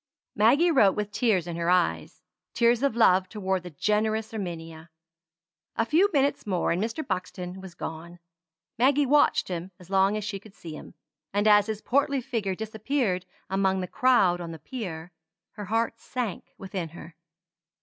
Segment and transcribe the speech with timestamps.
[0.33, 2.23] Maggie wrote with tears in her eyes
[2.55, 4.89] tears of love toward the generous Erminia.
[5.75, 7.07] A few minutes more and Mr.
[7.07, 8.17] Buxton was gone.
[8.79, 10.95] Maggie watched him as long as she could see him;
[11.35, 15.11] and as his portly figure disappeared among the crowd on the pier,
[15.51, 17.15] her heart sank within her.